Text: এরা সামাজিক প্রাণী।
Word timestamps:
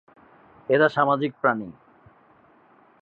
এরা 0.69 0.87
সামাজিক 0.89 1.31
প্রাণী। 1.41 1.69